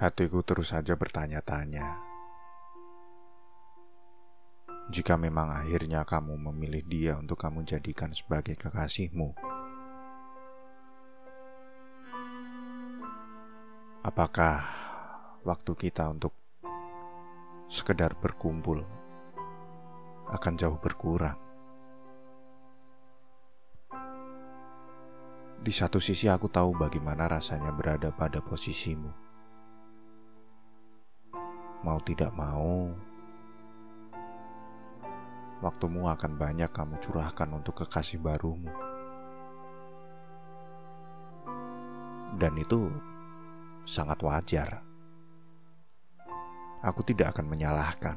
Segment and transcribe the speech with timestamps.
[0.00, 1.84] Hatiku terus saja bertanya-tanya.
[4.88, 9.36] Jika memang akhirnya kamu memilih dia untuk kamu jadikan sebagai kekasihmu,
[14.00, 14.64] apakah
[15.44, 16.32] waktu kita untuk
[17.68, 18.80] sekedar berkumpul
[20.32, 21.36] akan jauh berkurang?
[25.60, 29.29] Di satu sisi, aku tahu bagaimana rasanya berada pada posisimu.
[31.80, 32.92] Mau tidak mau,
[35.64, 38.68] waktumu akan banyak kamu curahkan untuk kekasih barumu.
[42.36, 42.88] Dan itu
[43.84, 44.80] sangat wajar.
[46.80, 48.16] Aku tidak akan menyalahkan.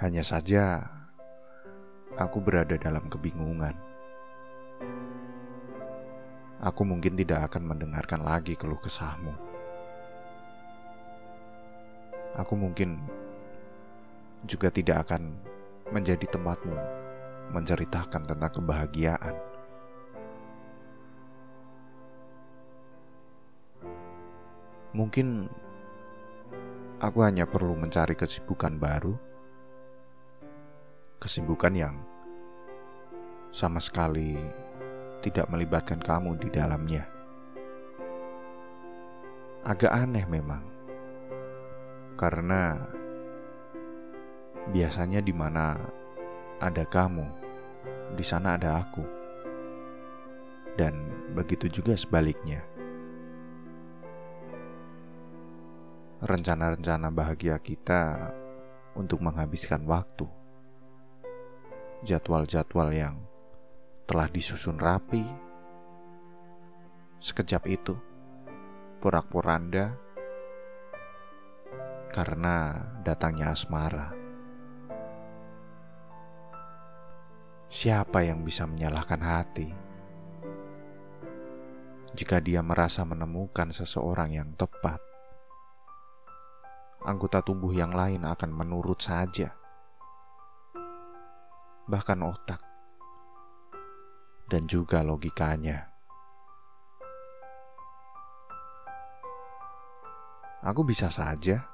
[0.00, 0.84] Hanya saja,
[2.16, 3.76] aku berada dalam kebingungan.
[6.64, 9.53] Aku mungkin tidak akan mendengarkan lagi keluh kesahmu.
[12.34, 12.98] Aku mungkin
[14.42, 15.38] juga tidak akan
[15.94, 16.74] menjadi tempatmu
[17.54, 19.36] menceritakan tentang kebahagiaan.
[24.94, 25.50] Mungkin
[27.02, 29.14] aku hanya perlu mencari kesibukan baru,
[31.18, 31.96] kesibukan yang
[33.54, 34.38] sama sekali
[35.22, 37.06] tidak melibatkan kamu di dalamnya.
[39.66, 40.73] Agak aneh memang,
[42.14, 42.78] karena
[44.64, 45.76] Biasanya di mana
[46.56, 47.28] ada kamu,
[48.16, 49.04] di sana ada aku.
[50.72, 51.04] Dan
[51.36, 52.64] begitu juga sebaliknya.
[56.24, 58.32] Rencana-rencana bahagia kita
[58.96, 60.24] untuk menghabiskan waktu.
[62.00, 63.20] Jadwal-jadwal yang
[64.08, 65.28] telah disusun rapi.
[67.20, 67.92] Sekejap itu,
[69.04, 69.92] porak-poranda
[72.14, 74.14] karena datangnya asmara.
[77.66, 79.74] Siapa yang bisa menyalahkan hati
[82.14, 85.02] jika dia merasa menemukan seseorang yang tepat?
[87.02, 89.50] Anggota tubuh yang lain akan menurut saja,
[91.90, 92.62] bahkan otak
[94.46, 95.90] dan juga logikanya.
[100.62, 101.73] Aku bisa saja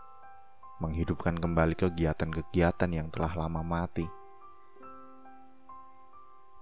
[0.81, 4.09] menghidupkan kembali kegiatan-kegiatan yang telah lama mati.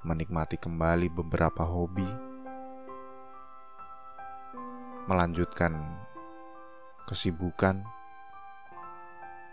[0.03, 2.07] Menikmati kembali beberapa hobi,
[5.07, 5.75] melanjutkan
[7.07, 7.83] kesibukan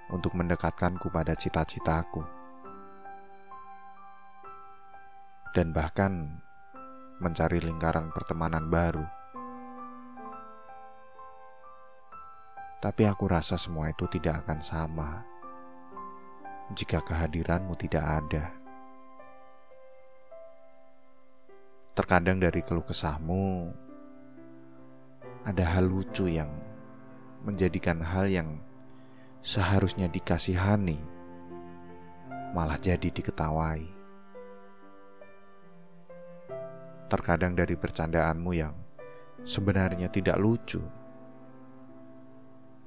[0.09, 2.26] untuk mendekatkanku pada cita-citaku,
[5.53, 6.42] dan bahkan
[7.22, 9.15] mencari lingkaran pertemanan baru.
[12.85, 15.25] Tapi aku rasa semua itu tidak akan sama
[16.78, 18.53] jika kehadiranmu tidak ada.
[21.97, 23.73] Terkadang dari keluh kesahmu
[25.50, 26.53] ada hal lucu yang
[27.41, 28.62] menjadikan hal yang
[29.41, 31.02] seharusnya dikasihani
[32.53, 33.81] malah jadi diketawai.
[37.09, 38.78] Terkadang dari bercandaanmu yang
[39.41, 40.85] sebenarnya tidak lucu,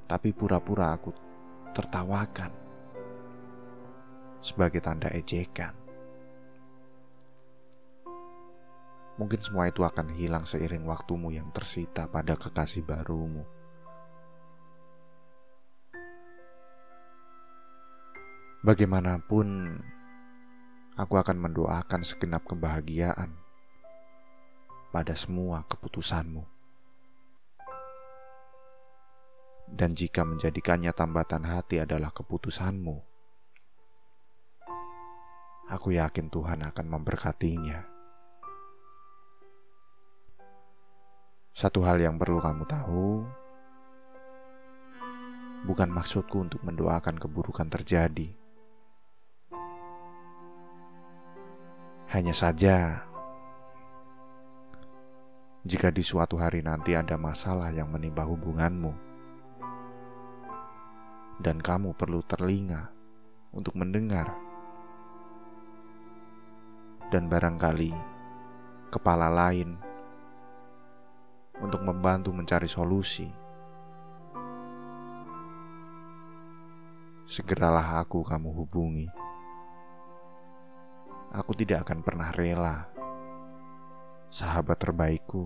[0.09, 1.13] tapi pura-pura aku
[1.77, 2.49] tertawakan
[4.41, 5.77] sebagai tanda ejekan.
[9.21, 13.43] Mungkin semua itu akan hilang seiring waktumu yang tersita pada kekasih barumu.
[18.63, 19.79] Bagaimanapun,
[20.95, 23.35] aku akan mendoakan segenap kebahagiaan
[24.95, 26.58] pada semua keputusanmu.
[29.69, 32.97] Dan jika menjadikannya tambatan hati adalah keputusanmu,
[35.69, 37.85] aku yakin Tuhan akan memberkatinya.
[41.53, 43.27] Satu hal yang perlu kamu tahu,
[45.67, 48.31] bukan maksudku untuk mendoakan keburukan terjadi.
[52.09, 53.05] Hanya saja,
[55.67, 59.08] jika di suatu hari nanti ada masalah yang menimpa hubunganmu,
[61.39, 62.91] dan kamu perlu terlinga
[63.55, 64.35] untuk mendengar,
[67.09, 67.95] dan barangkali
[68.91, 69.79] kepala lain
[71.63, 73.31] untuk membantu mencari solusi.
[77.29, 79.09] Segeralah aku kamu hubungi.
[81.29, 82.89] Aku tidak akan pernah rela,
[84.33, 85.45] sahabat terbaikku,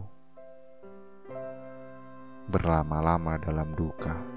[2.47, 4.32] berlama-lama dalam duka.